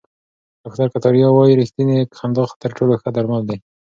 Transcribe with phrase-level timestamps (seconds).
[0.61, 3.57] ډاکټر کتاریا وايي ریښتینې خندا تر ټولو ښه درمل دي.